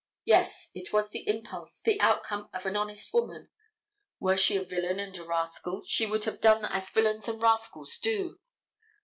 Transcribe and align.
Yes, 0.25 0.71
it 0.73 0.91
was 0.91 1.11
the 1.11 1.27
impulse, 1.29 1.79
the 1.79 2.01
outcome 2.01 2.49
of 2.53 2.65
an 2.65 2.75
honest 2.75 3.13
woman. 3.13 3.51
Were 4.19 4.35
she 4.35 4.57
a 4.57 4.63
villain 4.63 4.99
and 4.99 5.15
a 5.15 5.23
rascal, 5.23 5.83
she 5.85 6.07
would 6.07 6.23
have 6.23 6.41
done 6.41 6.65
as 6.65 6.89
villains 6.89 7.27
and 7.27 7.39
rascals 7.39 7.99
do. 7.99 8.35